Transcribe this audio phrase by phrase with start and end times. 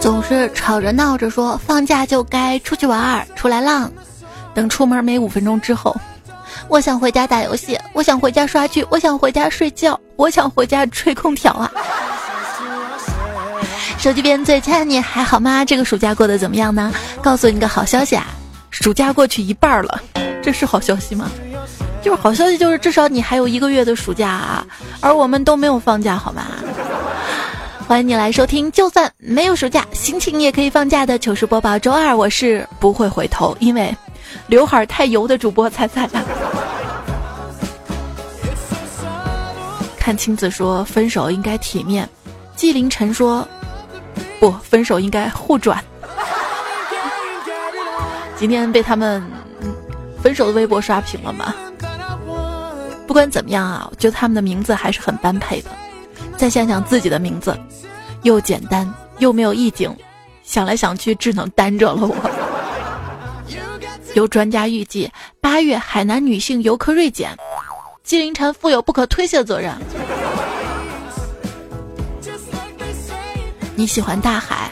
[0.00, 3.90] 总是吵着闹着说放假就该出去玩儿，出来浪。
[4.52, 5.96] 等出门没五分钟之后，
[6.68, 11.70] 我想回家打游戏，我想回家刷剧，我想回家睡觉，我想回家吹空调啊！
[13.98, 15.64] 手机边最亲爱的你还好吗？
[15.64, 16.92] 这个暑假过得怎么样呢？
[17.22, 18.26] 告诉你个好消息啊，
[18.70, 20.02] 暑假过去一半了，
[20.42, 21.30] 这是好消息吗？
[22.02, 24.66] 就是好消息，就是至少你还有一个月的暑假啊，
[25.00, 26.46] 而我们都没有放假，好吗？
[27.86, 31.78] 欢迎你来收听，就算没有暑假，心情也可以放假的糗事播报。
[31.78, 33.94] 周二我是不会回头，因为
[34.48, 36.08] 刘海太油的主播猜猜。
[39.98, 42.08] 看青子说分手应该体面，
[42.56, 43.46] 纪凌尘说
[44.40, 45.78] 不分手应该互转。
[48.36, 49.22] 今天被他们
[50.20, 51.54] 分手的微博刷屏了吗？
[53.12, 55.68] 不管怎么样啊，我觉得他们的名字还是很般配的。
[56.34, 57.54] 再想想自己的名字，
[58.22, 59.94] 又简单又没有意境，
[60.42, 62.16] 想来想去只能单着了我。
[64.14, 67.36] 有专家预计，八月海南女性游客锐减，
[68.02, 69.74] 纪凌尘负有不可推卸的责任。
[73.76, 74.70] 你喜欢大海，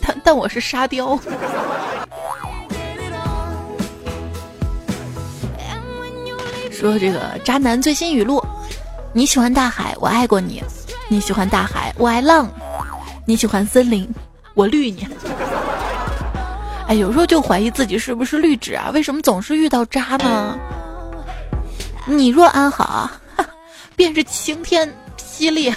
[0.00, 1.20] 但但我是沙雕。
[6.84, 8.44] 说这个渣男最新语录：
[9.14, 10.62] 你喜欢大海，我爱过你。
[11.08, 12.46] 你喜欢大海，我爱浪；
[13.24, 14.06] 你喜欢森林，
[14.52, 15.08] 我绿你。
[16.86, 18.90] 哎，有时候就怀疑自己是不是绿植啊？
[18.92, 20.58] 为什么总是遇到渣呢？
[22.04, 23.10] 你若安好，
[23.96, 25.72] 便是晴天霹雳。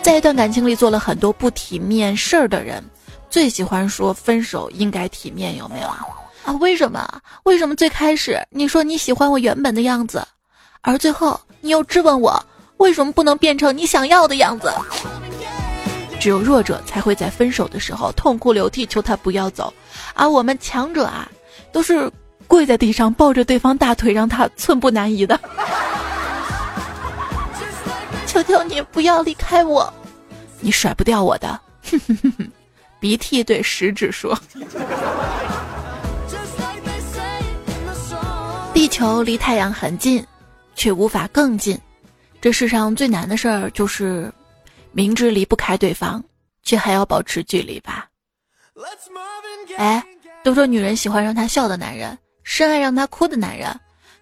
[0.00, 2.82] 在一段感情里做了很多不体面事儿的人，
[3.28, 6.00] 最喜欢说分手应该体面，有没有啊？
[6.44, 7.08] 啊，为什么？
[7.44, 10.26] 为什么最开始你说你喜欢我原本的样子，
[10.80, 12.44] 而最后你又质问我？
[12.78, 14.72] 为什么不能变成你想要的样子？
[16.18, 19.72] 只有弱者才会在分手的时候痛哭流涕，求他不要走，
[20.14, 21.28] 而我们强者啊，
[21.72, 22.10] 都是
[22.46, 25.38] 跪在地上抱着对方大腿，让他寸步难移的。
[28.26, 29.92] 求求你不要离开我，
[30.60, 31.60] 你甩不掉我的。
[32.98, 34.38] 鼻涕对食指说
[38.92, 40.22] ：“球离太阳很近，
[40.74, 41.80] 却无法更近。”
[42.42, 44.30] 这世上最难的事儿就是，
[44.92, 46.22] 明知离不开对方，
[46.62, 48.06] 却还要保持距离吧。
[49.78, 50.04] 哎，
[50.44, 53.74] 都说女人喜欢让她笑的男人，深爱让她哭的男人，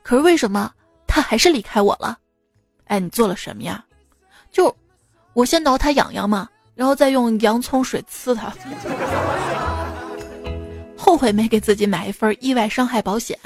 [0.04, 0.72] 可是为什么
[1.04, 2.16] 他还是离开我了？
[2.84, 3.84] 哎，你做了什么呀？
[4.52, 4.72] 就
[5.32, 8.52] 我先挠他痒痒嘛，然后再用洋葱水呲他。
[10.96, 13.36] 后悔没给自己买一份意外伤害保险，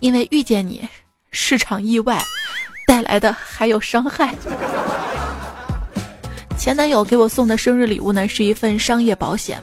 [0.00, 0.88] 因为遇见你
[1.30, 2.22] 是场意外。
[2.86, 4.32] 带来的还有伤害。
[6.56, 9.60] 前男友给我送的生日礼物呢，是一份商业保险，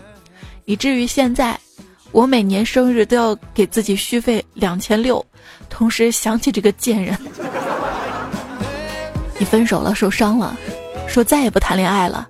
[0.66, 1.58] 以至于现在
[2.12, 5.26] 我每年生日都要给自己续费两千六，
[5.70, 7.18] 同时想起这个贱人。
[9.40, 10.54] 你分手了，受伤了，
[11.08, 12.28] 说再也不谈恋爱了，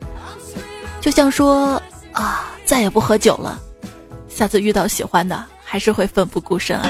[1.02, 1.82] 就像说
[2.12, 3.60] 啊，再也不喝酒了，
[4.30, 6.88] 下次遇到喜欢的，还是会奋不顾身啊。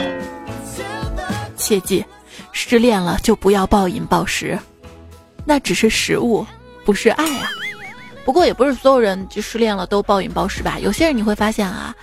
[1.63, 2.05] 切记。
[2.51, 4.59] 失恋了就不要暴饮暴食，
[5.45, 6.45] 那只是食物，
[6.83, 7.49] 不是爱啊。
[8.25, 10.77] 不过也不是所有人就失恋了都暴饮暴食吧。
[10.79, 11.95] 有些人你会发现啊，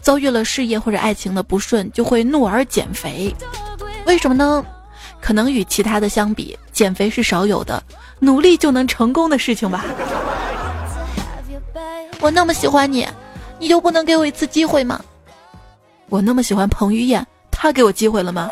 [0.00, 3.34] 遭遇了事业或者爱情的不顺，就会怒而减肥。
[4.06, 4.64] 为什么呢？
[5.20, 7.82] 可能与其他的相比，减肥是少有的，
[8.20, 9.84] 努力就能成功的事情吧。
[12.20, 13.06] 我那么喜欢你，
[13.58, 15.00] 你就不能给我一次机会吗？
[16.08, 18.50] 我那么喜欢彭于晏，他给我机会了吗？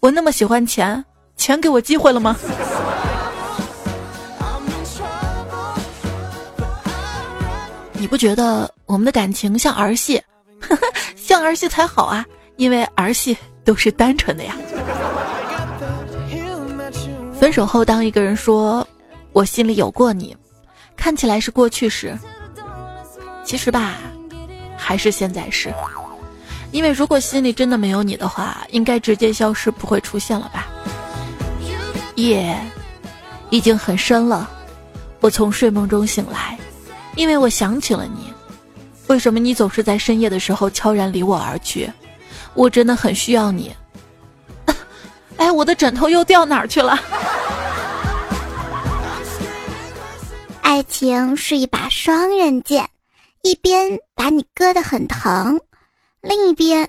[0.00, 1.04] 我那么喜欢钱，
[1.36, 2.34] 钱给我机会了吗？
[7.92, 10.22] 你不觉得我们的感情像儿戏？
[11.16, 12.24] 像儿戏才好啊，
[12.56, 14.56] 因为儿戏都是单纯的呀。
[17.38, 18.86] 分手后，当一个人说
[19.32, 20.34] “我心里有过你”，
[20.96, 22.18] 看起来是过去时，
[23.44, 23.96] 其实吧，
[24.78, 25.72] 还是现在时。
[26.72, 30.66] 因为如果心里真的没有你的话，应该直接消失，不会出现了吧？
[32.14, 32.56] 夜
[33.50, 34.48] 已经很深了，
[35.20, 36.58] 我从睡梦中醒来，
[37.16, 38.32] 因为我想起了你。
[39.08, 41.90] 为什么你总是在深夜的时候悄然离我而去？
[42.54, 43.74] 我真的很需要你。
[45.36, 46.98] 哎，我的枕头又掉哪儿去了？
[50.62, 52.88] 爱情是一把双刃剑，
[53.42, 55.58] 一边把你割得很疼。
[56.22, 56.88] 另一边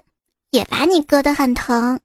[0.50, 2.00] 也把你割得很疼。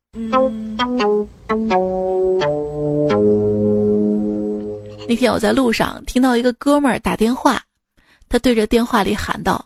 [5.09, 7.61] 那天我在路上听到一个哥们儿打电话，
[8.29, 9.65] 他对着电话里喊道：“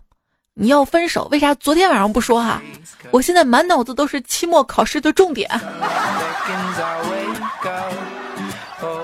[0.55, 2.63] 你要分手，为啥昨天晚上不说哈？
[3.11, 5.49] 我现在满脑子都是期末考试的重点，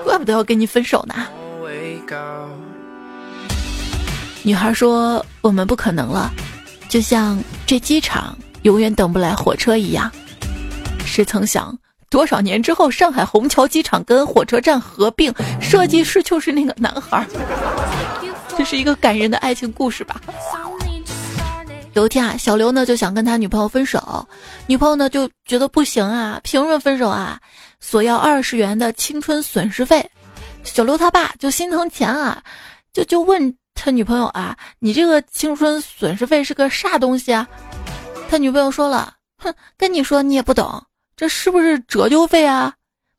[0.03, 1.27] 怪不得要跟你分手呢。”
[4.43, 6.31] 女孩说：“我们不可能了，
[6.87, 8.37] 就像这机场
[8.67, 10.11] 永远等不来火车一样。”
[11.07, 11.75] 谁曾想？
[12.09, 17.25] 多少年之后，上海虹桥机场跟火车站合并，设计师就是那个男孩。
[18.57, 20.19] 这是一个感人的爱情故事吧？
[21.93, 24.27] 有一天啊，小刘呢就想跟他女朋友分手，
[24.67, 27.39] 女朋友呢就觉得不行啊，凭什么分手啊？
[27.79, 30.07] 索要二十元的青春损失费。
[30.63, 32.41] 小刘他爸就心疼钱啊，
[32.93, 37.47] 就就问他女朋友啊，你这个青春损失费是个啥东西啊？
[38.29, 40.83] 他女朋友说了，哼，跟你说你也不懂。
[41.15, 42.73] 这是不是折旧费啊？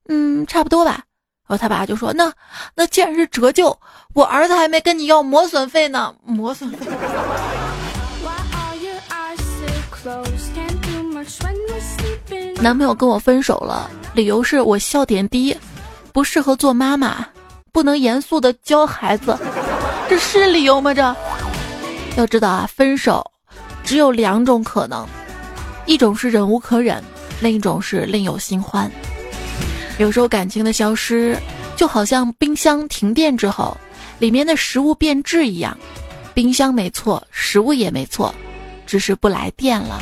[0.09, 1.03] 嗯，差不多吧。
[1.49, 2.33] 然后他爸就说：“那
[2.75, 3.77] 那既然是折旧，
[4.15, 6.15] 我儿子还没跟你要磨损费呢。
[6.23, 6.87] 磨损费。
[12.61, 15.57] ”男朋友跟我分手了，理由是我笑点低，
[16.13, 17.27] 不适合做妈妈，
[17.73, 19.37] 不能严肃的教孩子。
[20.09, 20.93] 这是理由吗？
[20.95, 21.03] 这
[22.17, 23.25] 要知道啊，分手
[23.89, 25.09] 只有两种可能，
[25.87, 27.03] 一种是忍无可忍。
[27.41, 28.91] 另一种是另有新欢。
[29.97, 31.35] 有时候感情的消失，
[31.75, 33.75] 就好像冰箱停电之后，
[34.19, 35.75] 里面的食物变质一样。
[36.35, 38.35] 冰箱没错，食物也没错，
[38.87, 39.99] 只是不来电了。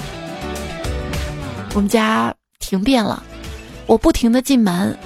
[1.73, 3.23] 我们家停电了，
[3.87, 4.99] 我不停的进门，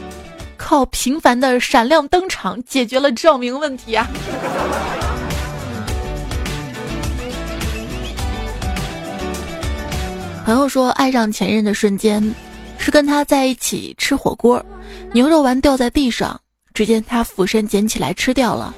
[0.57, 4.09] 靠频繁的闪亮登场解决了照明问题啊。
[10.45, 12.35] 朋友说，爱上前任的瞬间，
[12.79, 14.65] 是跟他在一起吃火锅，
[15.13, 16.41] 牛肉丸掉在地上，
[16.75, 18.75] 只见他俯身捡起来吃掉了，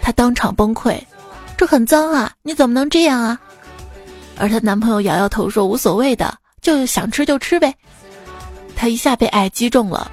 [0.00, 1.00] 他当场崩溃，
[1.56, 3.40] 这很脏啊，你怎么能这样啊？
[4.38, 7.74] 而她男朋友摇摇头说无所谓的，就想吃就吃呗。
[8.76, 10.10] 她一下被爱击中了，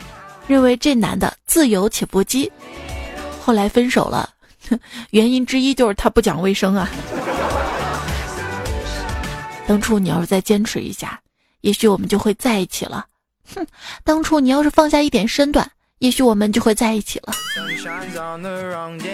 [0.48, 2.50] 认为这男的自由且不羁，
[3.42, 4.30] 后来分手了，
[5.12, 6.90] 原因之一就是他不讲卫生啊。
[9.68, 11.19] 当初你要是再坚持一下，
[11.62, 13.06] 也许我们就会在一起了。
[13.54, 13.68] 哼，
[14.04, 15.69] 当初你要是放下一点身段，
[16.00, 17.34] 也许我们就会在一起了。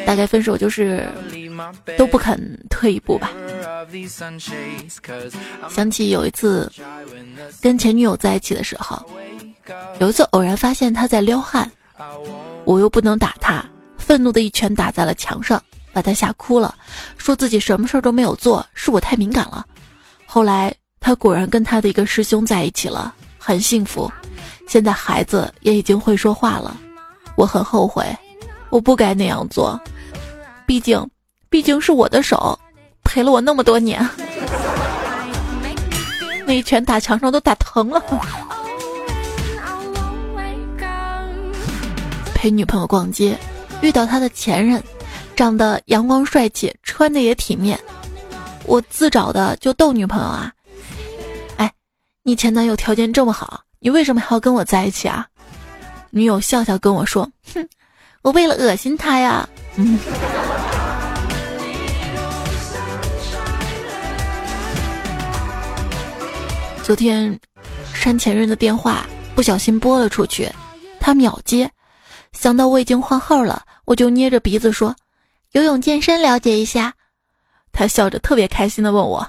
[0.06, 1.08] 大概分手就是
[1.98, 2.40] 都不肯
[2.70, 3.32] 退一步吧。
[5.70, 6.72] 想起有一次
[7.60, 9.04] 跟前女友在一起的时候，
[10.00, 11.70] 有一次偶然发现她在撩汉，
[12.64, 13.66] 我又不能打她，
[13.98, 15.62] 愤怒的一拳打在了墙上，
[15.92, 16.76] 把她吓哭了，
[17.18, 19.66] 说自己什么事儿都没有做，是我太敏感了。
[20.34, 24.12] 后来，他果然跟他的一个师兄在一起了，很幸福。
[24.68, 26.76] 现在孩子也已经会说话了。
[27.36, 28.04] 我很后悔，
[28.72, 29.80] 我不该那样做。
[30.66, 31.08] 毕竟，
[31.52, 32.58] 毕竟是我的手
[33.04, 34.04] 陪了我那么多年。
[36.48, 38.04] 那一拳打墙上都打疼了。
[42.34, 43.38] 陪女朋友逛街，
[43.82, 44.84] 遇到他的前任，
[45.36, 47.80] 长得阳光帅气，穿的也体面。
[48.66, 50.52] 我自找的就逗女朋友啊，
[51.58, 51.72] 哎，
[52.24, 55.28] 你前男友条件这么好，你为什么还要跟我在一起啊？
[56.10, 57.68] 女友笑笑跟我说，哼，
[58.22, 59.48] 我为了恶心他呀。
[59.76, 60.00] 嗯。
[66.84, 67.40] 昨天
[67.94, 70.50] 删前任的电话不小心拨了出去，
[71.00, 71.70] 他秒接，
[72.32, 74.96] 想到我已经换号了，我就捏着鼻子说，
[75.52, 76.94] 游泳健身了解一下。
[77.74, 79.28] 他笑着特别开心的问我：“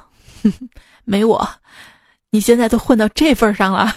[1.05, 1.49] 没我，
[2.31, 3.93] 你现在都混到这份上了。”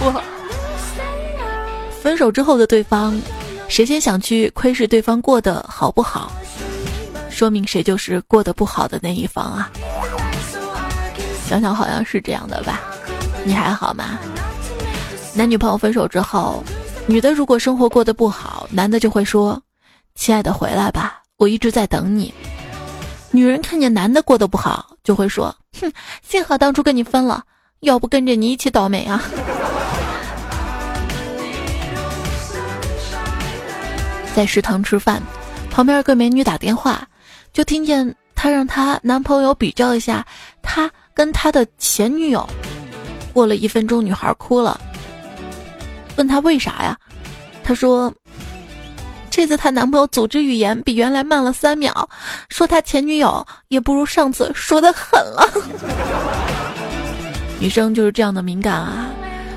[0.00, 0.22] 我
[2.00, 3.20] 分手之后的对方，
[3.68, 6.30] 谁先想去窥视对方过得好不好，
[7.30, 9.70] 说明谁就是过得不好的那一方啊。
[11.48, 12.80] 想想好像是这样的吧？
[13.44, 14.18] 你还好吗？
[15.34, 16.62] 男女朋友分手之后，
[17.08, 19.60] 女的如果生活过得不好，男的就会说
[20.14, 22.32] ：“亲爱的，回来吧。”我一直在等你。
[23.30, 27.44] 女人看见男的过得不好，就会说：“哼，幸好当初跟你分了，
[27.80, 29.22] 要不跟着你一起倒霉啊。”
[34.34, 35.22] 在食堂吃饭，
[35.70, 37.06] 旁边有个美女打电话，
[37.52, 40.24] 就听见她让她男朋友比较一下
[40.62, 42.48] 她跟她的前女友。
[43.34, 44.80] 过了一分钟，女孩哭了，
[46.16, 46.96] 问她为啥呀？
[47.62, 48.10] 她说。
[49.34, 52.08] 这次她男朋友组织语言比原来慢了三秒，
[52.50, 55.44] 说他前女友也不如上次说的狠了。
[57.58, 59.10] 女生就是这样的敏感啊，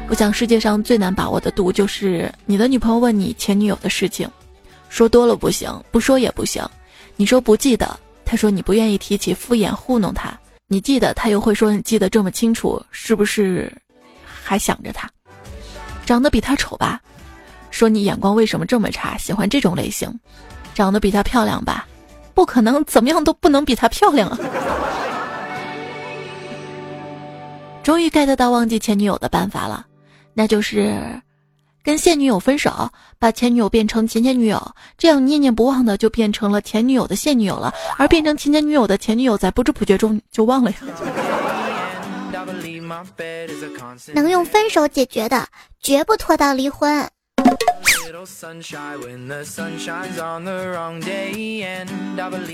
[0.10, 4.28] 我想世界上最难把握的度，就是你的女朋友问你前女友的事情，
[4.90, 6.68] 说多了不行，不说也不行。
[7.16, 10.36] 你说不记得，她说你不愿意提起，敷衍糊弄她。
[10.66, 13.72] 你记得，她又会说你记得这么清楚，是不是
[14.44, 15.08] 还想着他？
[16.04, 17.00] 长得比他丑吧？
[17.78, 20.12] 说你眼光为什么这么差，喜欢这种类型？
[20.74, 21.88] 长得比她漂亮吧？
[22.34, 24.40] 不可能，怎么样都不能比她漂亮啊！
[27.84, 29.86] 终于 get 到忘记前女友的办法了，
[30.34, 31.22] 那就是
[31.84, 34.60] 跟现女友分手，把前女友变成前前女友，
[34.98, 40.78] 这样念念不忘的就变成了前女友的现女友了，而变成前前女友的前女友在不知不觉中就忘了呀。
[44.16, 45.48] 能用分手解决的，
[45.80, 47.08] 绝不拖到离婚。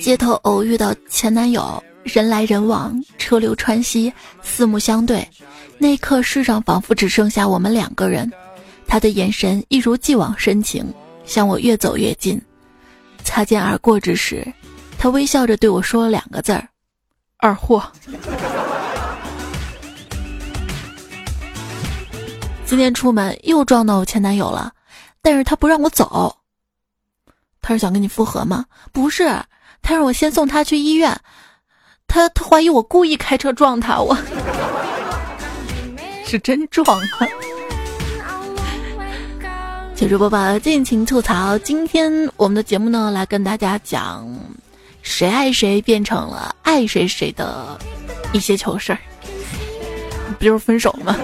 [0.02, 5.28] 街头偶遇到前男友，人来人往，车流川西，四目相对，
[5.78, 8.32] 那一刻世上仿佛只剩下我们两个人。
[8.88, 10.92] 他的眼神一如既往深情，
[11.24, 12.42] 向我越走越近。
[13.24, 14.52] 擦肩而过之时，
[14.98, 16.68] 他微笑着对我说了两个字儿
[17.38, 17.84] ：“二货。”
[22.66, 24.74] 今天出门又撞到我前男友了，
[25.24, 26.38] 但是他不让我走。
[27.62, 28.66] 他是想跟你复合吗？
[28.92, 29.24] 不是，
[29.82, 31.18] 他让我先送他去医院。
[32.06, 34.16] 他他怀疑我故意开车撞他，我
[36.26, 37.28] 是真撞啊！
[39.96, 41.58] 结束播报，尽情吐槽。
[41.60, 44.28] 今天我们的节目呢，来跟大家讲
[45.02, 47.80] 谁爱谁变成了爱谁谁的
[48.34, 49.00] 一些糗事儿，
[50.38, 51.16] 不就是分手吗？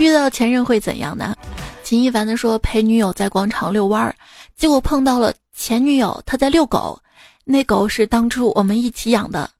[0.00, 1.36] 遇到前任会怎样呢？
[1.84, 4.14] 秦一凡的说陪女友在广场遛弯儿，
[4.56, 6.98] 结果碰到了前女友，她在遛狗，
[7.44, 9.50] 那狗是当初我们一起养的，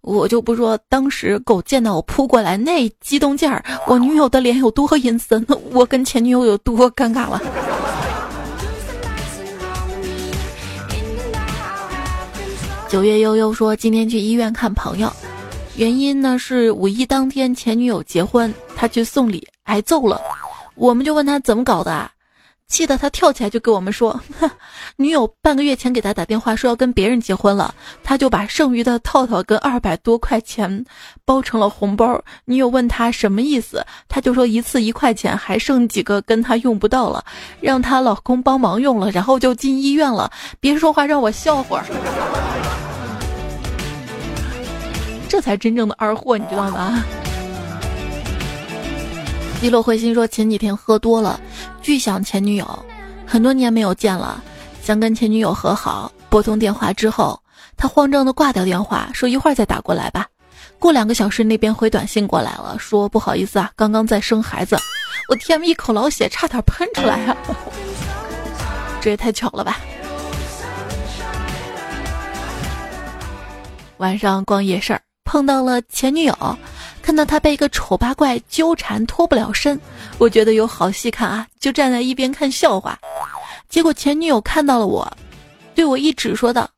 [0.00, 7.42] 我就不说当时狗见到我扑过来那激动劲儿，我女友的脸有多阴森，我跟前女友有多尴尬了。
[12.88, 15.12] 九月悠悠说今天去医院看朋友，
[15.74, 19.44] 原因呢是五一当天前女友结婚，他去送礼。
[19.70, 20.20] 挨揍了，
[20.74, 22.10] 我们就问他怎么搞的，啊？
[22.66, 24.20] 气得他跳起来就跟我们说
[24.94, 27.74] ：“女友半个月前给他打电话说要跟别人结婚了，
[28.04, 30.84] 他就把剩余的套套跟二百多块钱
[31.24, 32.22] 包成了红包。
[32.44, 37.24] 女友问他什么意思，他就说一次一块钱，还剩几个跟他用不到了，
[37.60, 40.30] 让她老公帮忙用了，然后就进医院了。
[40.60, 41.84] 别说话，让我笑会儿，
[45.28, 47.02] 这才真正的二货，你知道吗？”
[49.60, 51.38] 低落灰心说：“前几天喝多了，
[51.82, 52.66] 巨想前女友，
[53.26, 54.42] 很多年没有见了，
[54.82, 56.10] 想跟前女友和好。
[56.30, 57.38] 拨通电话之后，
[57.76, 60.26] 他慌张的挂掉电话，说一会儿再打过来吧。
[60.78, 64.78] 过两个小时，那边回短信过来了，说不好意思啊，刚刚在生孩子。
[65.28, 67.36] 我天，一口老血差点喷出来啊！
[69.02, 69.78] 这也太巧了吧！
[73.98, 76.34] 晚上逛夜市儿，碰到了前女友。”
[77.02, 79.80] 看到他被一个丑八怪纠缠脱不了身，
[80.18, 82.98] 我觉得有好戏看啊，就站在一边看笑话。
[83.68, 85.10] 结果前女友看到了我，
[85.74, 86.68] 对我一指说道：“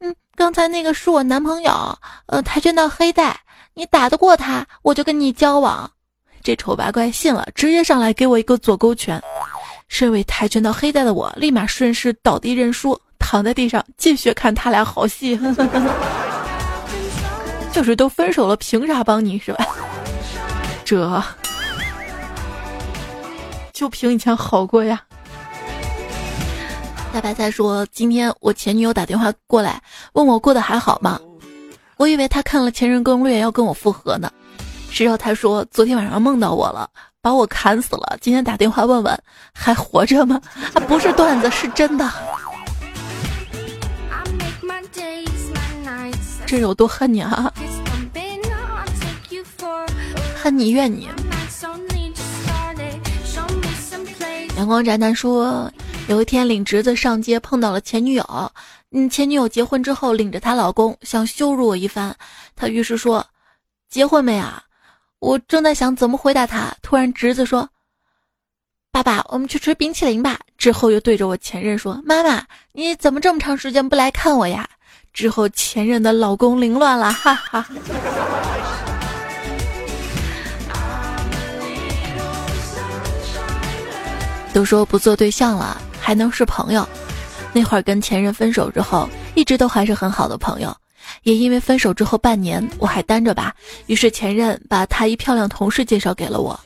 [0.00, 3.40] 嗯，刚才那个是我男朋友，呃，跆拳道黑带，
[3.74, 5.90] 你打得过他，我就跟你交往。”
[6.42, 9.22] 这丑八怪信了，直接上来给我一个左勾拳。
[9.88, 15.38] 身为跆拳道黑带的我，立马顺势倒地认输，躺在地上继续看他俩好戏。
[17.74, 19.66] 就是都分手了，凭啥帮你是吧？
[20.86, 21.22] 这
[23.72, 25.02] 就凭以前好过呀。
[27.12, 31.20] 大白菜说：“今天我前女友打电话过来，问我过得还好吗？
[31.96, 34.30] 我以为他看了《前任攻略》要跟我复合呢。
[34.90, 36.88] 谁知道他说昨天晚上梦到我了，
[37.20, 38.16] 把我砍死了。
[38.20, 40.40] 今天打电话问问还活着吗？
[40.74, 42.08] 啊，不是段子，是真的。
[46.54, 47.52] 这有多恨你啊！”
[50.40, 51.08] 恨你怨你。
[54.56, 55.68] 阳光宅男说，
[56.06, 58.52] 有一天领侄子上街碰到了前女友，
[58.92, 62.14] 嗯，前女友结婚之后领着她老公想羞辱我一番，
[62.54, 63.26] 他于是说
[63.90, 64.62] ：“结婚没啊？”
[65.18, 67.68] 我正在想怎么回答他，突然侄子说
[68.92, 74.68] ：“爸爸，我们去吃冰淇淋吧。”之后又对着我前任说：“妈妈，你怎么这么长时间不来看我呀？”
[75.14, 77.64] 之后前任的老公凌乱了，哈哈。
[84.52, 86.86] 都说不做对象了，还能是朋友。
[87.52, 90.76] 那会儿跟前任分手之后，一直都还是很好的朋友。
[91.22, 93.54] 也因为分手之后半年我还单着吧，
[93.86, 96.58] 于是前任把他一漂亮同事介绍给了我。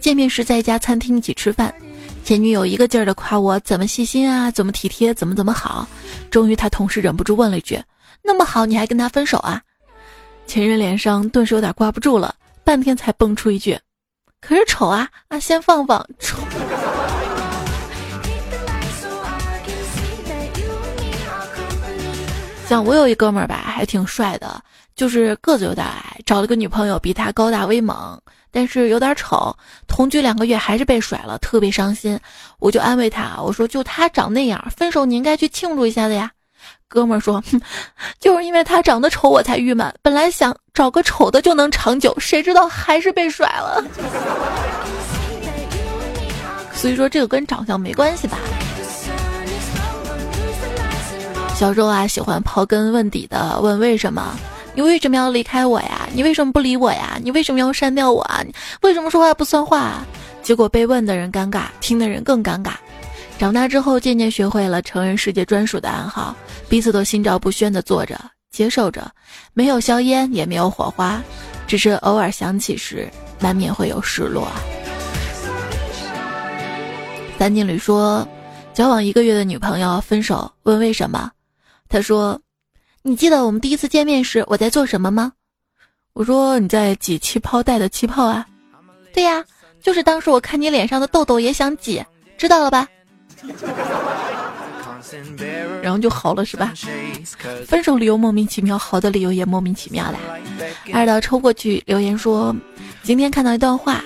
[0.00, 1.72] 见面时在一家餐厅一起吃饭，
[2.24, 5.86] 前女友一个劲儿的夸我怎么细心啊，怎么体贴，怎么怎么好。
[6.30, 7.80] 终于他同事忍不住问了一句
[8.22, 9.60] ：“那么好，你还跟他分手啊？”
[10.46, 13.78] 前任脸上顿时有点挂不住了，半天才蹦出一句
[14.40, 16.38] ：“可是丑啊啊，先放放丑。”
[22.68, 24.62] 像我有一哥们儿吧，还挺帅的，
[24.96, 28.18] 就是个子有点矮，找了个女朋友比他高大威猛，
[28.50, 29.54] 但是有点丑。
[29.86, 32.18] 同居两个月还是被甩了，特别伤心。
[32.58, 36.30] 我就安慰他，我说就他长那样，分手你应该去庆祝一下的呀。
[36.92, 37.58] 哥们儿说，哼，
[38.20, 43.82] 就是因为他长得丑我才郁闷，本来想找个丑的就能长久，谁知道还是被甩了。
[46.74, 48.36] 所以说这个跟长相没关系吧。
[51.54, 54.36] 小时候啊，喜欢刨根问底的问为什么？
[54.74, 56.06] 你为什么要离开我呀？
[56.12, 57.18] 你为什么不理我呀？
[57.22, 58.42] 你为什么要删掉我啊？
[58.82, 60.04] 为什么说话不算话？
[60.42, 62.72] 结果被问的人尴尬，听的人更尴尬。
[63.42, 66.32] 长大之后，渐渐学会了成人世界专属的暗号，
[66.68, 68.16] 彼此都心照不宣的做着，
[68.52, 69.10] 接受着，
[69.52, 71.20] 没有硝烟，也没有火花，
[71.66, 74.46] 只是偶尔想起时，难免会有失落。
[77.36, 78.24] 三经理说，
[78.72, 81.28] 交往一个月的女朋友分手，问为什么？
[81.88, 82.40] 他说
[83.02, 85.32] ：“你记得我们第一次见面时我在做什么吗？”
[86.14, 88.46] 我说：“你在挤气泡袋的气泡啊。”
[89.12, 89.44] 对呀，
[89.82, 92.00] 就是当时我看你脸上的痘痘也想挤，
[92.38, 92.86] 知道了吧？
[95.82, 96.72] 然后就好了是吧？
[97.66, 100.18] 分手理由莫名其妙，好的理由也莫名其妙的。
[100.92, 102.54] 二的抽过去留言说
[103.02, 104.02] ：“今天看到一段话，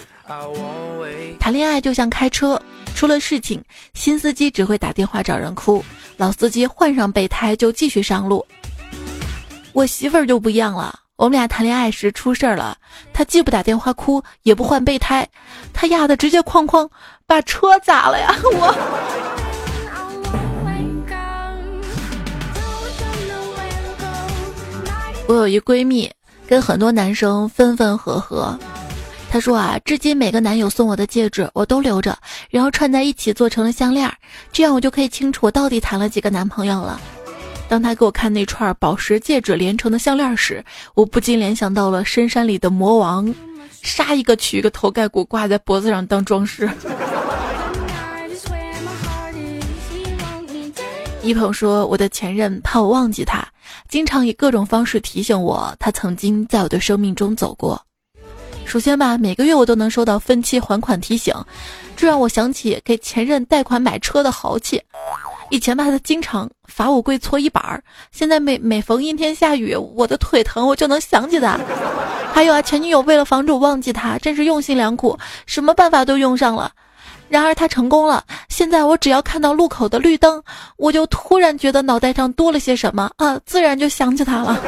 [1.38, 2.60] 谈恋爱就像开车，
[2.94, 3.62] 出了事情，
[3.94, 5.84] 新司机只会打电话找人哭。”
[6.16, 8.46] 老司机换上备胎就继续上路，
[9.74, 10.98] 我媳妇儿就不一样了。
[11.16, 12.76] 我们俩谈恋爱时出事儿了，
[13.14, 15.26] 她既不打电话哭，也不换备胎，
[15.72, 16.86] 她压的直接哐哐
[17.26, 18.36] 把车砸了呀！
[18.52, 18.74] 我，
[25.26, 26.10] 我有一闺蜜，
[26.46, 28.58] 跟很多男生分分合合。
[29.30, 32.14] 她说啊，至今每个男友送我的戒指我都留着，
[32.50, 34.12] 然后串在一起做成了项链，
[34.52, 37.00] 这样我就可以清楚我到底谈了几个男朋友了。
[37.68, 43.34] 当他给我看那串宝石戒指连成的项链时，我不禁联想到了深山里的魔王，
[43.82, 46.70] 杀一个取一个头盖骨挂在脖子上当装饰。
[51.22, 53.44] 一鹏说，我的前任怕我忘记他，
[53.88, 57.84] 经常以各种方式提醒我他曾经在我的生命中走过。
[58.66, 61.32] 首先吧，每个月我都能收到分期还款提醒，
[61.96, 64.82] 这让我想起给前任贷款买车的豪气。
[65.50, 71.56] 以前吧，他经常罚我跪搓衣板儿，现在每每逢阴天下雨，我的腿疼，我就能想起他。
[72.34, 76.72] 还有啊，前女友为了防止我忘记他，真是用心良苦，什么办法都用上了。
[77.28, 80.42] 然而他成功了，现在我只要看到路口的绿灯，
[80.76, 84.60] 我就突然觉得脑袋上多了些什么啊，自然就想起他了。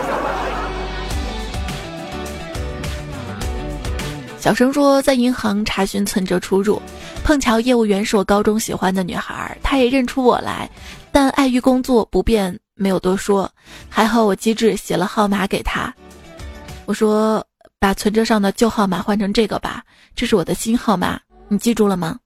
[4.41, 6.81] 小声说，在银行查询存折出入，
[7.25, 10.71] 碰巧业务员是我高中喜欢的女孩，她也认出我来，
[11.11, 13.51] 但碍于工作不便，没有多说。
[13.89, 15.93] 还好我机智，写了号码给她。
[16.87, 17.45] 我说，
[17.81, 19.83] 把存折上的旧号码换成这个吧，
[20.15, 22.19] 这是我的新号码，你记住了吗？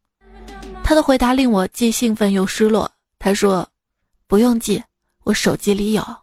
[0.85, 2.90] 她的回答令我既兴奋又失落。
[3.18, 3.66] 她说，
[4.27, 4.83] 不用记，
[5.25, 6.22] 我手机里有。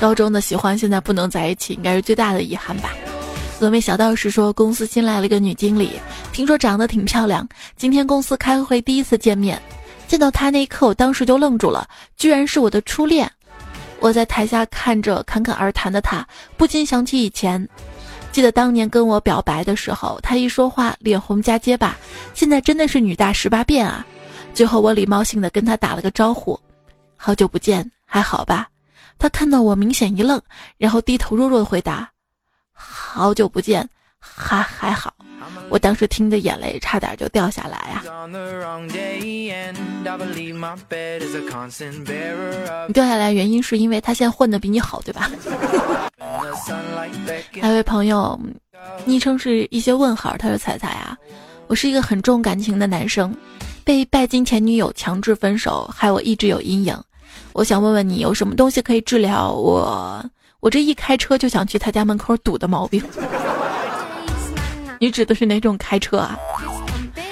[0.00, 2.90] 高中的喜欢现在不能在一起，应该是最大的遗憾吧。
[3.60, 5.98] 峨眉小道士说，公司新来了一个女经理，
[6.32, 7.46] 听说长得挺漂亮。
[7.76, 9.60] 今天公司开会第一次见面，
[10.06, 11.84] 见到她那一刻，我当时就愣住了，
[12.16, 13.28] 居然是我的初恋。
[13.98, 16.24] 我在台下看着侃侃而谈的她，
[16.56, 17.68] 不禁想起以前，
[18.30, 21.96] 记得当年跟我表白的时候，她一说话脸红加结巴，
[22.34, 24.06] 现在真的是女大十八变啊。
[24.54, 26.56] 最后我礼貌性的跟她打了个招呼，
[27.16, 28.68] 好久不见，还好吧？
[29.18, 30.40] 他看到我，明显一愣，
[30.76, 32.08] 然后低头弱弱的回答
[32.72, 35.14] ：“好久不见，还还好。”
[35.70, 38.02] 我当时听的眼泪差点就掉下来啊！
[42.86, 45.30] 你掉下来原因是因为他现在混的比你好，对吧？
[47.60, 48.38] 还 有位朋友，
[49.04, 51.16] 昵称是一些问号，他说：“彩彩啊，
[51.66, 53.34] 我是一个很重感情的男生，
[53.84, 56.96] 被拜金前女友强制分手，害我一直有阴影。”
[57.52, 60.24] 我想问问你，有什么东西可以治疗我？
[60.60, 63.02] 我这一开车就想去他家门口堵的毛病。
[65.00, 66.36] 你指的是哪种开车啊？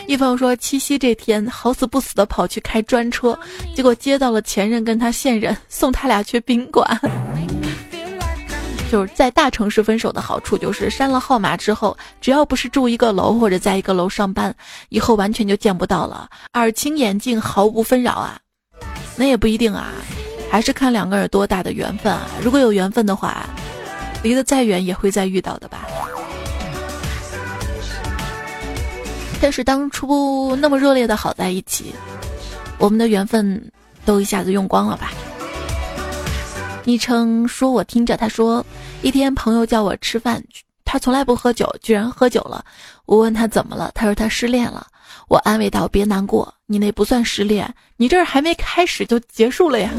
[0.07, 3.37] 一朋友说七夕这天好死不死的跑去开专车，
[3.75, 7.01] 结果接到了前任跟他现任送他俩去宾馆。
[8.89, 14.55] 就是在大城市分手的好处就是删了号码之后，只要不是住一个楼或者在一个楼上班，
[14.91, 18.39] 以后完全就见不到了，耳清眼净，毫无纷扰啊。
[19.17, 19.93] 那也不一定啊，
[20.51, 22.27] 还是看两个人多大的缘分啊。
[22.43, 23.49] 如果有缘分的话，
[24.23, 25.87] 离得再远也会再遇到的吧。
[29.41, 31.95] 但是当初那么热烈的好在一起，
[32.79, 33.71] 我们的缘分
[34.05, 35.13] 都一下子用光了吧？
[36.85, 38.65] 昵称说我听着，他说
[39.03, 40.43] 一天朋友叫我吃饭，
[40.85, 42.65] 他从来不喝酒，居然喝酒了。
[43.05, 44.87] 我问他怎么了，他说他失恋了。
[45.29, 49.91] 我安慰道别难过，你那不算失恋，你这还没开始就结束了呀。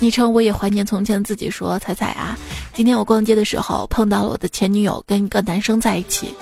[0.00, 2.36] 昵称我也怀念从前自己说彩彩啊，
[2.72, 6.34] 今天我逛街的时候碰到了我的前女友跟一个男生在一起。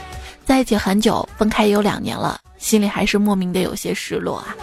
[0.44, 4.57] 在一起很久，分开也有两年了，心里还是莫名的有些失落啊。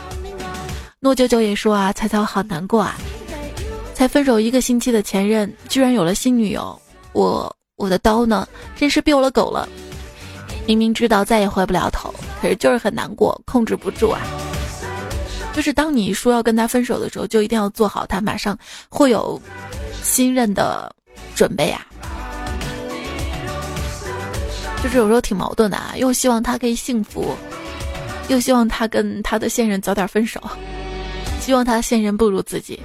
[1.00, 2.96] 诺九九也说啊，彩彩我好难过啊，
[3.94, 6.80] 才分手一个星期的前任居然有了新女友，
[7.14, 9.68] 我我的刀呢，真是丢了狗了。
[10.70, 14.22] 明明知道再也回不了头，可是就是很难过，控制不住啊。
[15.52, 18.56] 就是当你说要跟他分手的时候，就一定要做好他马上
[18.88, 19.42] 会有
[20.04, 20.96] 新任的
[21.34, 21.84] 准备啊。
[24.84, 27.36] 就是有时候挺矛盾的啊，又希望他可以幸福，
[28.28, 30.40] 又希望他跟他的现任早点分手，
[31.42, 32.80] 希望他现任不如自己。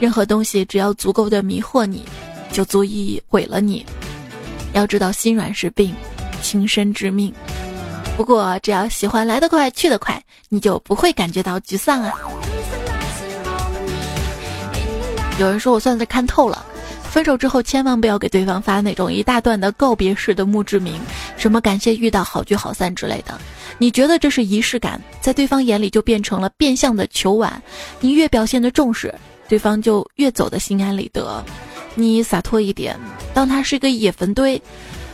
[0.00, 2.04] 任何东西只要足够的迷惑你，
[2.52, 3.84] 就足以毁了你。
[4.72, 5.94] 要知道心软是病，
[6.42, 7.32] 情深致命。
[8.16, 12.12] 不过只要喜欢来得快去得快，你就不会感觉到沮丧啊。
[15.38, 16.64] 有人说我算是看透了，
[17.10, 21.00] 分手之后千万不要给对方发那种一大段的告别式的墓志铭，
[21.36, 23.38] 什么感谢遇到好聚好散之类的。
[23.78, 27.62] 你觉得这是仪式感，在对方眼里就变成了变相的求挽。
[28.00, 29.14] 你越表现的重视，
[29.48, 31.44] 对方就越走的心安理得。
[31.94, 32.96] 你洒脱一点，
[33.34, 34.62] 当他是一个野坟堆，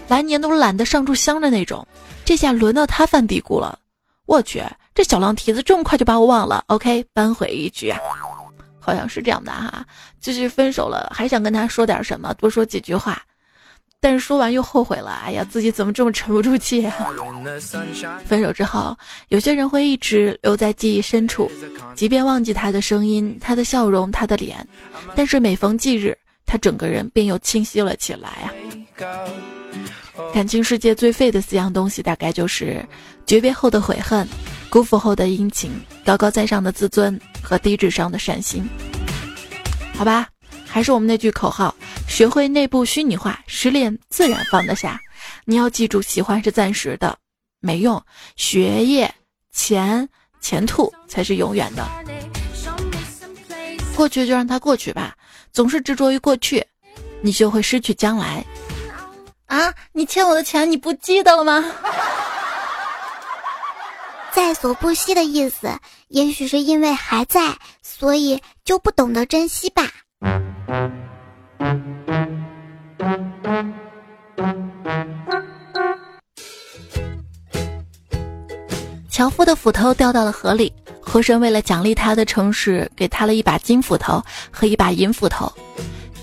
[0.09, 1.87] 来年都懒得上柱香的那种，
[2.25, 3.79] 这下轮到他犯嘀咕了。
[4.27, 4.63] 我去，
[4.95, 7.95] 这小浪蹄子这么快就把我忘了？OK，扳回一局。
[8.81, 9.87] 好像是这样的哈，
[10.21, 13.23] 就是分手了，还想跟他说点什么，多说几句话，
[14.01, 15.23] 但是说完又后悔了。
[15.25, 16.85] 哎呀，自己怎么这么沉不住气？
[16.87, 16.95] 啊
[18.27, 18.97] 分手之后，
[19.29, 21.51] 有些人会一直留在记忆深处，
[21.95, 24.67] 即便忘记他的声音、他的笑容、他的脸，
[25.15, 28.53] 但是每逢忌日，他整个人便又清晰了起来啊。
[30.33, 32.85] 感情世界最废的四样东西，大概就是
[33.27, 34.27] 诀别后的悔恨。
[34.71, 35.71] 辜负后的殷勤，
[36.05, 38.69] 高高在上的自尊和低智商的善心，
[39.97, 40.27] 好吧，
[40.75, 41.73] 还是我们那句口号：
[42.09, 45.01] 学会内部虚拟化，失恋自然放得下。
[45.45, 47.17] 你要记住，喜欢是暂时的，
[47.61, 47.97] 没用；
[48.35, 49.15] 学业、
[49.53, 50.09] 钱、
[50.41, 51.89] 前途才是永远的。
[53.95, 55.17] 过去就让它过去吧，
[55.53, 56.67] 总是执着于过去，
[57.21, 58.45] 你就会失去将来。
[59.47, 61.65] 啊，你欠我的钱，你不记得了吗？
[64.35, 65.71] 在所不惜的意思，
[66.09, 69.89] 也许是因为还在，所以就不懂得珍惜吧。
[79.09, 85.51] 樵夫的斧头掉到了河里，河神为了奖励他的诚实，给他了一把金斧头和一把银斧头。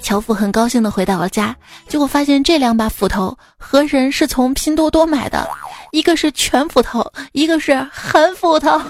[0.02, 1.56] 樵夫很高兴的回到了家，
[1.88, 5.48] 结果发现这两把斧头河神是从拼多多买的。
[5.92, 8.82] 一个是全斧头，一个是狠斧头。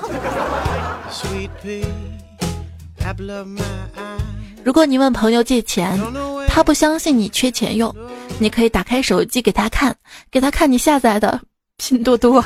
[4.63, 5.99] 如果你问朋友借钱，
[6.47, 7.93] 他不相信你缺钱用，
[8.39, 9.95] 你可以打开手机给他看，
[10.29, 11.39] 给他看你下载的
[11.77, 12.43] 拼多多。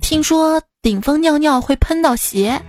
[0.00, 2.60] 听说顶峰尿尿会喷到鞋，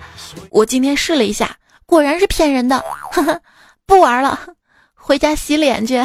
[0.49, 2.83] 我今天试了一下，果然是骗人的。
[3.85, 4.39] 不玩了，
[4.93, 6.01] 回家洗脸去。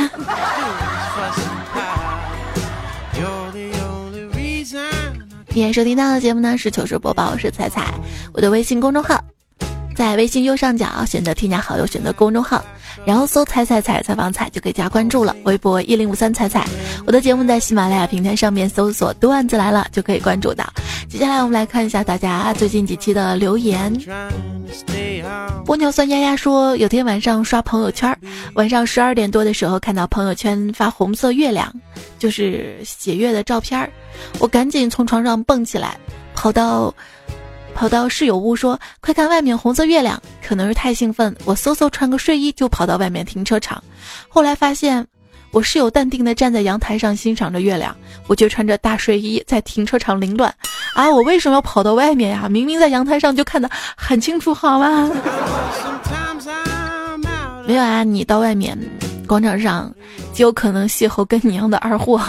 [5.58, 7.92] 今天收听到的节目呢是糗事播报，我是彩彩，
[8.32, 9.20] 我的微信公众号
[9.98, 12.64] 在微信右上角选择添加好友，选择公众号，
[13.04, 15.34] 然后搜“彩彩彩采访彩”就可以加关注了。
[15.42, 16.64] 微博一零五三彩彩，
[17.04, 20.64] 我的节目在喜马拉雅平台上面搜索“段子来了”就可以关注到。
[21.08, 23.92] 接下来我们来看一下大家最近几期的留言。
[25.66, 28.16] 玻尿酸丫丫说，有天晚上刷朋友圈，
[28.54, 31.74] 晚上十二点多的时候看到朋友圈发红色月亮，
[32.20, 33.90] 就是血月的照片儿，
[34.38, 35.98] 我赶紧从床上蹦起来，
[36.36, 36.94] 跑到
[37.78, 43.80] 跑到室友屋说：“快看外面红色月亮，可能是太兴奋，我嗖嗖穿个睡衣就跑到外面停车场。
[44.28, 45.06] 后来发现，
[45.52, 50.52] 我室友淡定地站在阳台上欣赏着月亮，我却穿着大睡衣在停车场凌乱。
[50.94, 52.48] 啊，我为什么要跑到外面呀？
[52.50, 55.08] 明明在阳台上就看得很清楚，好吗？
[57.64, 58.76] 没有啊，你到外面
[59.24, 59.94] 广场上，
[60.32, 62.20] 极有可能邂逅跟你一样的二货。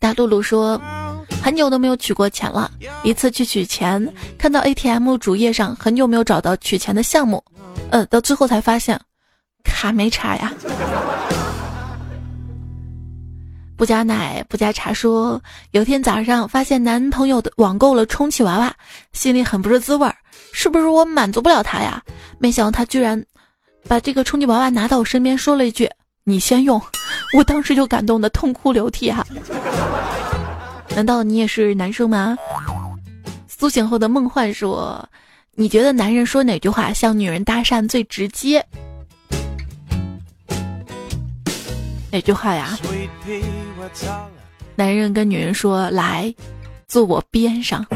[0.00, 0.80] 大露露说，
[1.44, 2.70] 很久都没有取过钱了。
[3.02, 7.44] 一次去取钱，看到 ATM 主页上很久没有找到取钱的项目，
[7.90, 8.98] 呃，到最后才发现
[9.62, 10.50] 卡没插呀。
[13.76, 15.38] 不加奶不加茶说，
[15.72, 18.74] 有天早上发现男朋友的网购了充气娃娃，
[19.12, 20.16] 心里很不是滋味儿，
[20.50, 22.02] 是不是我满足不了他呀？
[22.38, 23.22] 没想到他居然
[23.86, 25.90] 把这个充气娃娃拿到我身边，说了一句
[26.24, 26.80] ：“你先用。”
[27.36, 29.26] 我当时就感动的痛哭流涕啊！
[30.90, 32.36] 难道你也是男生吗？
[33.46, 35.08] 苏醒后的梦幻说
[35.54, 38.64] ：“你觉得男人说哪句话向女人搭讪最直接？
[42.10, 42.78] 哪句话呀？
[44.76, 46.34] 男人跟女人说：‘来，
[46.86, 47.86] 坐我边上，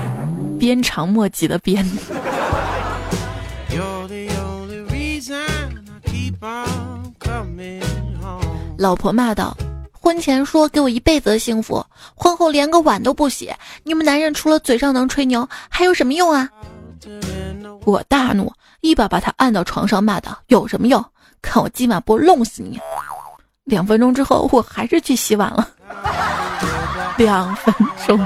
[0.59, 1.85] 鞭长莫及的鞭。’
[8.79, 9.57] 老婆骂道
[10.09, 16.49] ：“婚前说给我一辈子的幸福，婚后连个碗都不洗，你们男人除了嘴上能吹牛，还有什么用啊？”
[17.85, 21.05] 我大怒，一把把他按到床上，骂道：“有什么用？
[21.42, 22.81] 看我今晚不弄死你！”
[23.68, 25.68] 两分钟之后，我还是去洗碗了。
[27.18, 27.75] 两分
[28.07, 28.18] 钟。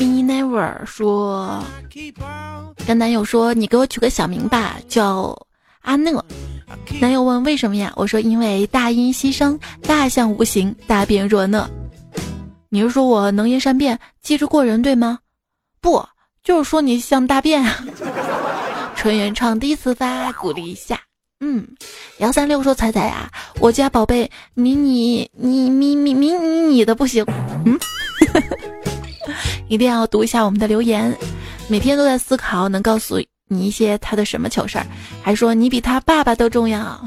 [0.00, 1.62] Me never 说，
[2.86, 5.38] 跟男友说：“你给我取个小名吧，叫。”
[5.82, 6.24] 阿讷，
[7.00, 7.92] 男友问为什么呀？
[7.96, 11.68] 我说因为大音希声，大象无形，大便若讷。
[12.68, 15.18] 你是说我能言善辩，机智过人，对吗？
[15.80, 16.04] 不，
[16.42, 17.64] 就是说你像大便。
[18.96, 21.00] 纯原创第一次发，鼓励一下。
[21.40, 21.66] 嗯，
[22.18, 27.24] 幺三六说彩彩呀，我家宝贝迷你，你迷迷迷你你的不行。
[27.66, 27.76] 嗯，
[29.68, 31.12] 一定要读一下我们的留言，
[31.68, 33.20] 每天都在思考，能告诉。
[33.52, 34.86] 你一些他的什么糗事儿，
[35.22, 37.00] 还说你比他爸爸都重要。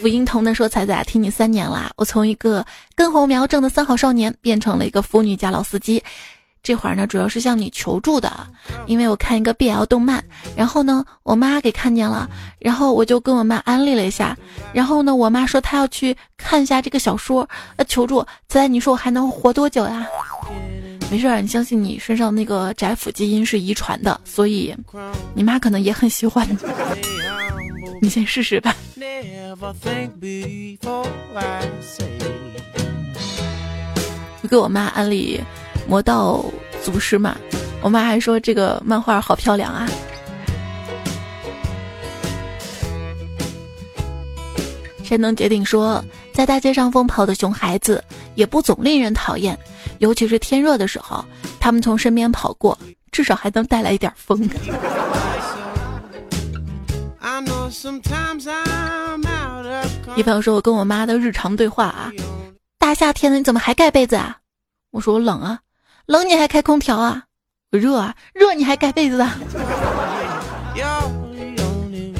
[0.00, 6.02] 福音童的说：“彩彩，听你三年了，我从一个根红苗正的三好少年，变成了一个腐女加老司机。”
[6.62, 8.32] 这会儿呢，主要是向你求助的，
[8.86, 10.22] 因为我看一个 BL 动漫，
[10.56, 12.30] 然后呢，我妈给看见了，
[12.60, 14.36] 然后我就跟我妈安利了一下，
[14.72, 20.06] 然后呢，我妈说她要去看一下这个小说，呃，求助，仔仔，你说我还能活多久呀？
[21.12, 24.74] 没事，你相信你身上那个宅腐基因是遗传的，所以
[25.34, 26.56] 你妈可能也很喜欢你，
[28.00, 28.74] 你先试试吧。
[34.40, 35.38] 我给我妈安利。
[35.86, 36.42] 魔道
[36.82, 37.36] 祖师嘛，
[37.82, 39.86] 我妈还说这个漫画好漂亮啊。
[45.04, 48.02] 谁能决定说，在大街上疯跑的熊孩子
[48.34, 49.58] 也不总令人讨厌，
[49.98, 51.24] 尤其是天热的时候，
[51.60, 52.76] 他们从身边跑过，
[53.10, 54.48] 至少还能带来一点风。
[60.16, 62.12] 一朋友说，我跟我妈的日常对话啊，
[62.78, 64.38] 大夏天的你怎么还盖被子啊？
[64.90, 65.60] 我说我冷啊。
[66.06, 67.24] 冷你还开空调啊？
[67.70, 69.38] 热啊，热你还盖被子啊？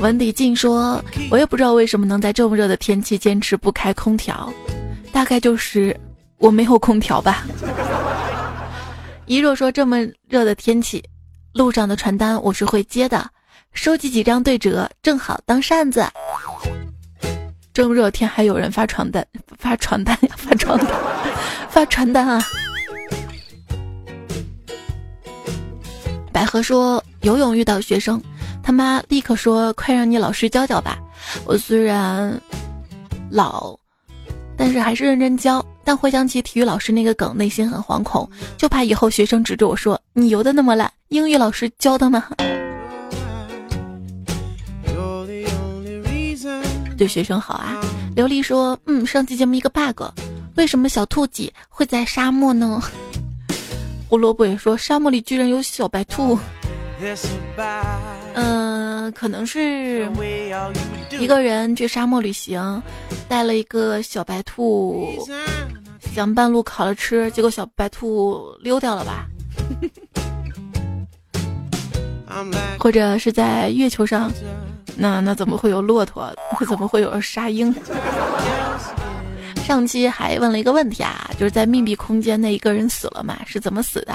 [0.02, 4.52] 文迪静说：“我也不知道为什么能在这么热的天气坚持不开空调，
[5.12, 5.96] 大概就是
[6.38, 7.46] 我没有空调吧。”
[9.26, 11.00] 一若说：“这么热的天气，
[11.52, 13.30] 路上的传单我是会接的，
[13.74, 16.04] 收集几张对折，正好当扇子。”
[17.72, 19.24] 这么热天还有人发传单？
[19.56, 20.34] 发传单呀？
[20.36, 20.88] 发传单？
[21.70, 22.44] 发传单啊？
[26.32, 28.20] 百合说游泳遇到学生，
[28.62, 30.98] 他妈立刻说：“快让你老师教教吧。”
[31.44, 32.40] 我虽然
[33.30, 33.76] 老，
[34.56, 35.64] 但是还是认真教。
[35.84, 42.24] 但回想起体育老师那个梗，内心很惶恐，就怕以后学生指着我说：“你游的那么烂，英语老师教的吗？”
[46.96, 47.80] 对学生好啊。
[48.14, 50.04] 琉璃说：“嗯，上期节目一个 bug，
[50.54, 52.80] 为什么小兔几会在沙漠呢？”
[54.08, 56.38] 胡萝卜也说：“沙漠里居然有小白兔。”
[58.34, 60.08] 嗯，可能是
[61.18, 62.82] 一个人去沙漠旅行，
[63.28, 65.18] 带了一个小白兔，
[66.14, 69.26] 想半路烤了吃，结果小白兔溜掉了吧？
[72.78, 74.32] 或者是在月球上，
[74.96, 76.34] 那那怎么会有骆驼？
[76.68, 77.74] 怎么会有沙鹰？
[79.64, 84.14] 上期还问了一个问题啊，就是在密闭空间那一个人死了嘛，是怎么死的？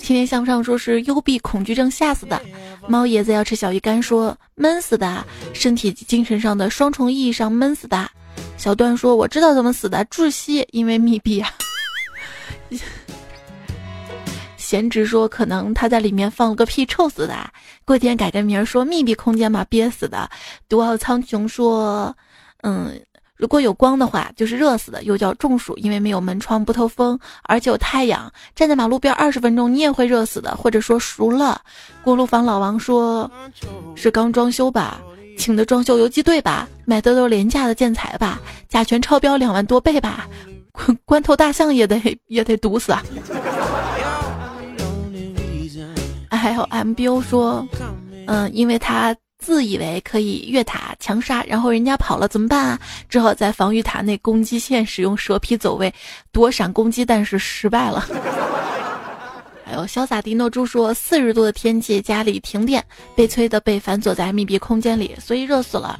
[0.00, 2.40] 天天向上说是幽闭恐惧症吓死的。
[2.86, 8.08] 猫爷子要吃小鱼干说闷死的，身体精神上的双重意义上闷死的。
[8.56, 11.50] 小段说我知道怎么死的，窒息，因为密闭啊。
[14.56, 17.34] 贤侄说可能他在里面放了个屁，臭死的。
[17.84, 20.30] 过天改个名说密闭空间嘛，憋死的。
[20.68, 22.16] 独傲苍穹说，
[22.62, 23.00] 嗯。
[23.38, 31.60] 如果有光的话，就是热死的，又叫中暑，因为没有门窗不透风，而且有太阳，站在马路边二十分钟你也会热死的，或者说熟了。
[32.02, 33.30] 锅炉房老王说，
[33.94, 35.00] 是刚装修吧，
[35.38, 40.26] 请的装修游击队吧，买的都是廉价的建材吧，甲醛超标两万多倍吧，
[41.06, 43.04] 关头大象也得 也得毒死啊。
[46.30, 47.64] 还有 MBO 说，
[48.26, 49.14] 嗯，因为他。
[49.38, 52.78] 自以为可以越塔强杀，然后人家跑了怎么办啊？
[53.08, 55.92] 只好在防御塔内攻击线使用蛇皮走位
[56.32, 58.04] 躲闪攻击，但是失败了。
[59.64, 65.98] 还有潇洒迪诺猪说，四十度的天气家里停电，被催的被反锁在密闭空间里，所以热死了。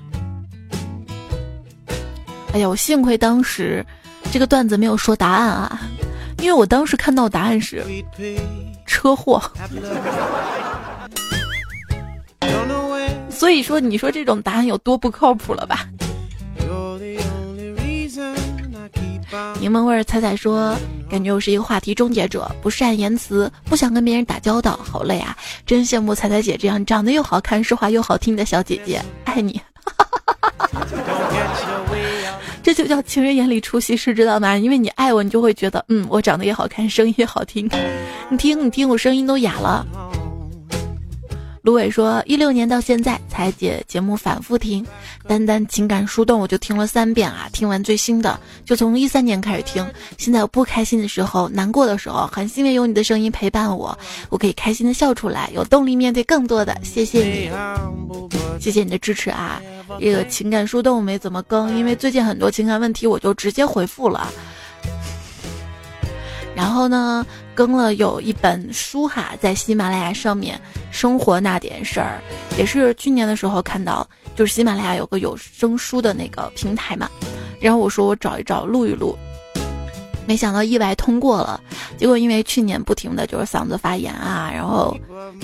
[2.53, 3.85] 哎呀，我幸亏当时
[4.33, 5.81] 这个段子没有说答案啊，
[6.39, 7.85] 因为我当时看到答案是
[8.85, 9.41] 车祸。
[13.39, 15.89] 所以说，你说这种答案有多不靠谱了吧？
[19.61, 20.75] 柠檬味儿彩彩说，
[21.09, 25.37] 感觉我是一个话题终结者，不善言辞，不想跟别人打交道，好累啊！
[25.65, 29.61] 真羡慕彩彩姐这样长得又好看、说话又好听的小姐姐，爱你！
[32.61, 34.57] 这就叫情人眼里出西施，知道吗？
[34.57, 37.71] 因为你爱我，你就会觉得，嗯，我长得也好看，声音也好听。
[38.31, 39.87] 你听，你听，我声音都哑了。
[41.69, 44.83] 芦苇说：“一六年到现在，才姐节目反复听，
[45.27, 47.47] 单单情感树洞我就听了三遍啊！
[47.53, 49.87] 听完最新的，就从一三年开始听。
[50.17, 53.97] 现在我不开心的时候、难过的时候，很欣慰有你的声音陪伴我，
[54.31, 56.75] 我可以开心的笑出来，有动力面对更多的。
[56.83, 57.51] 谢谢你，
[58.59, 59.61] 谢谢你的支持啊！
[60.01, 64.33] 这个情感树洞没怎么更，因为最近很多情感问题，我就直接回复了。”
[66.59, 72.21] 然后呢，更了有一本书哈，在喜马拉雅上面，生活那点事儿，
[72.59, 77.09] 也是去年的时候看到，就是喜马拉雅有个有声书的那个平台嘛，
[77.61, 79.17] 然后我说我找一找录一录，
[80.27, 81.61] 没想到意外通过了，
[81.97, 84.97] 结果因为去年不停的就是嗓子发炎啊，然后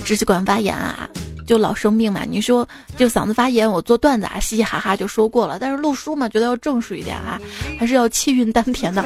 [0.04, 1.08] 支气管发炎啊。
[1.46, 5.58] 就老生病嘛，你说就嗓子发炎，我做段子啊，嘻嘻哈哈就说过了。
[5.58, 7.40] 但是录书嘛，觉得要正式一点啊，
[7.78, 9.04] 还是要气韵丹田的。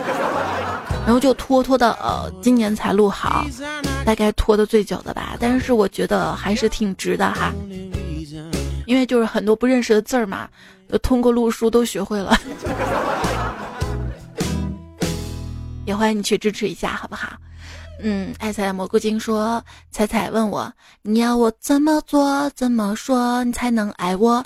[1.05, 3.47] 然后就拖拖到呃今年才录好，
[4.05, 5.37] 大概拖的最久的吧。
[5.41, 7.53] 但是我觉得还是挺值的哈，
[8.87, 10.47] 因为就是很多不认识的字儿嘛，
[11.03, 12.39] 通过录书都学会了。
[15.87, 17.31] 也欢迎你去支持一下，好不好？
[18.01, 24.45] 嗯，爱彩蘑菇精说：“彩彩问我，你要我怎么做、怎么说，你才能爱我？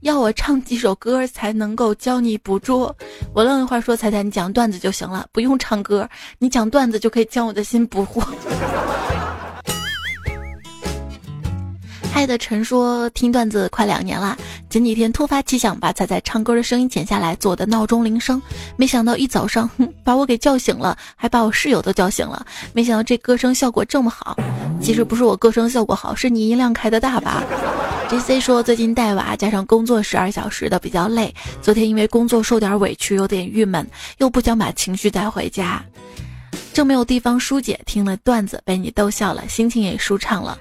[0.00, 2.94] 要我唱几首歌才能够教你捕捉？”
[3.34, 8.22] 我愣一会儿说：“彩彩，你讲段子就行了，不用唱歌，你讲段子就可以将我的心捕获。”
[12.14, 14.36] 爱的陈说：“听段子快两年了，
[14.70, 18.40] 前几天突发奇想把彩彩唱歌的声音剪下来做我的闹钟铃声，
[18.76, 19.68] 没想到一早上
[20.04, 22.46] 把我给叫醒了，还把我室友都叫醒了。
[22.72, 24.36] 没想到这歌声效果这么好，
[24.80, 27.42] 其实不是我歌声效果好，是你音量开的大吧
[28.08, 33.84] ？”J C 说：“最近带娃加上工作十二小时的比较累，昨天因为工作受点委屈，有点郁闷，
[34.18, 35.84] 又不想把情绪带回家，
[36.72, 40.56] 正没有地方疏解，听了段子被你逗笑了，心情也舒畅了。”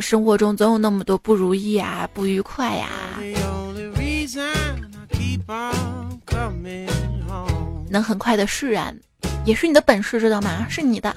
[0.00, 2.88] 生活中总有那么多不如意啊，不愉快呀。
[7.90, 8.94] 能很快的释然，
[9.44, 10.66] 也是你的本事，知道吗？
[10.68, 11.14] 是你的。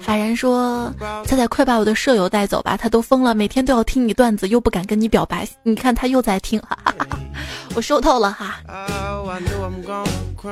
[0.00, 0.92] 法然说
[1.26, 5.46] ：“菜菜，快把我的舍友带走吧，他都疯了，每天都要听你段子，又不敢跟你表白。
[5.62, 7.18] 你看他又在听，哈哈哈。
[7.74, 8.58] 我收到了哈。”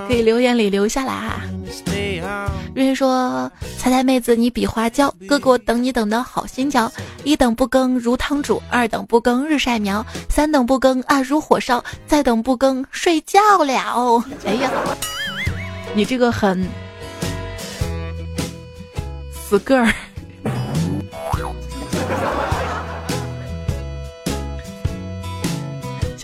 [0.07, 1.43] 可以留言里留下来啊。
[2.75, 6.91] 瑞瑞说：“彩彩妹子，你比花娇，哥哥等你等的好心焦。
[7.23, 14.71] 一等不更如汤煮，二等不更日晒苗，三等不更啊如火烧，再等不更睡觉了。”哎呀，
[15.95, 16.67] 你这个很
[19.33, 19.93] 死个儿。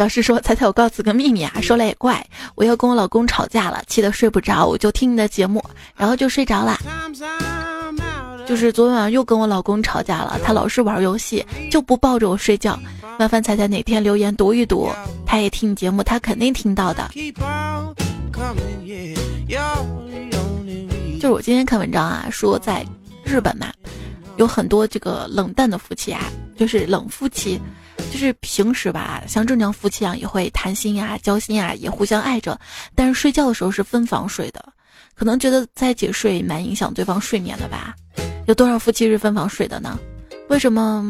[0.01, 5.63] 小诗说：“彩彩，我告诉个秘密啊，说来也怪，我又跟我老公吵架了，气得睡不着，我就听你的节目，
[5.95, 6.79] 然后就睡着了。
[8.47, 12.81] 就是昨晚又跟我老公吵架了，他老是玩游戏，就不抱着我睡觉。
[13.19, 14.89] 麻烦彩彩哪天留言读一读，
[15.27, 17.11] 他也听你节目，他肯定听到的。
[21.21, 22.83] 就是我今天看文章啊，说在
[23.23, 23.67] 日本嘛，
[24.39, 26.23] 有很多这个冷淡的夫妻啊，
[26.57, 27.61] 就是冷夫妻，
[28.13, 32.59] 就是平时吧，像正常夫妻啊，也会谈心呀、交心啊，也互相爱着，
[32.95, 34.65] 但是睡觉的时候是分房睡的，
[35.15, 37.95] 可能觉得在一起睡蛮影响对方睡眠的吧？
[38.47, 39.99] 有多少夫妻是分房睡的呢？
[40.49, 41.05] 为什么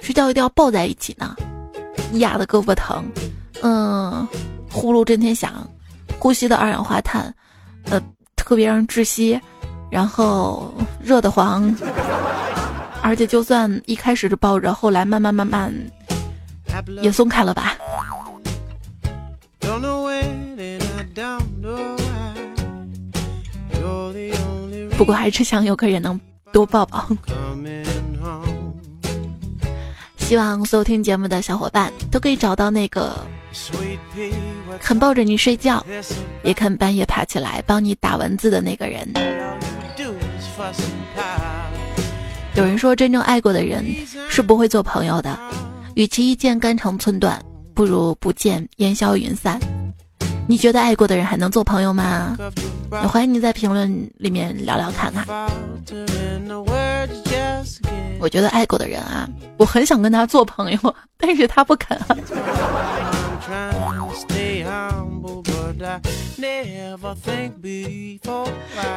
[0.00, 1.36] 睡觉一定要抱在一起呢？
[2.14, 3.04] 压的胳膊疼，
[3.62, 4.26] 嗯，
[4.70, 5.68] 呼噜震天响，
[6.18, 7.34] 呼吸的二氧化碳，
[7.84, 8.02] 呃。
[8.44, 9.40] 特别让人窒息，
[9.88, 11.74] 然后热得慌，
[13.02, 15.74] 而且就算一开始是抱着，后来慢慢慢慢
[17.02, 17.76] 也松开了吧。
[24.96, 26.18] 不过还是想有个人能
[26.52, 27.08] 多抱抱。
[30.16, 33.14] 希望所有听节目的小伙伴都可以找到那个。
[34.80, 35.84] 肯抱着你睡觉，
[36.42, 39.06] 也肯半夜爬起来帮你打蚊子的那个人。
[42.54, 43.84] 有人说，真正爱过的人
[44.28, 45.38] 是不会做朋友的。
[45.94, 47.42] 与其一见肝肠寸断，
[47.74, 49.58] 不如不见烟消云散。
[50.46, 52.36] 你觉得爱过的人还能做朋友吗？
[53.08, 55.26] 欢迎你在评论里面聊聊看看。
[58.18, 59.26] 我觉得爱过的人啊，
[59.56, 61.98] 我很想跟他做朋友，但是他不肯。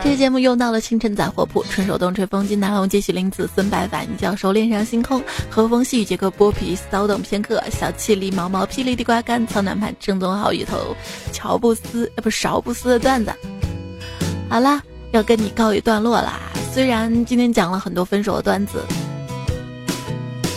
[0.03, 5.19] 这期节目用到了清晨杂货铺，纯手动吹风机，南龙接续林子孙白反教授恋上星空，
[5.49, 10.95] 和风细雨杰克剥皮骚动片刻，小气狸毛毛霹雳地瓜干苍南盘正宗好芋头，
[11.31, 13.33] 乔布斯呃不勺布斯的段子。
[14.47, 14.79] 好啦，
[15.11, 16.39] 要跟你告一段落啦。
[16.71, 18.83] 虽然今天讲了很多分手的段子，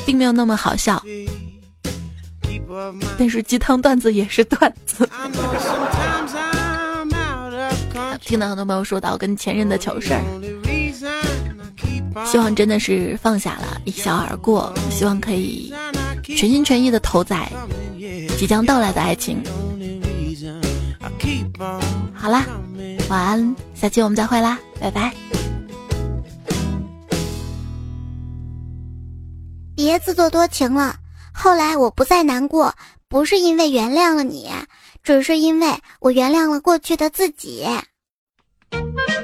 [0.05, 1.03] 并没有那么好笑。
[3.19, 5.09] 但是鸡汤段子也是段子。
[8.21, 10.23] 听到很多朋友说到跟前任的糗事儿，
[12.27, 14.73] 希望真的是放下了，一笑而过。
[14.91, 15.73] 希望可以
[16.23, 17.51] 全心全意的投在
[18.37, 19.43] 即将到来的爱情。
[22.15, 22.45] 好啦，
[23.09, 25.15] 晚安，下期我们再会啦，拜拜。
[29.75, 30.97] 别自作多情了。
[31.33, 32.75] 后来我不再难过，
[33.09, 34.51] 不是因为原谅了你，
[35.05, 37.65] 只是因为我原谅了过去的自己。
[38.71, 39.18] Thank you.